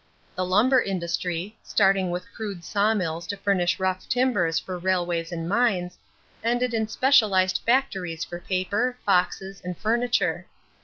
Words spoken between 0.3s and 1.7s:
The lumber industry,